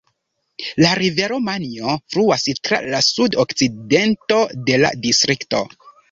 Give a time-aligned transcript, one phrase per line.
[0.83, 4.39] La rivero Majno fluas tra la sud-okcidento
[4.71, 5.61] de la distrikto.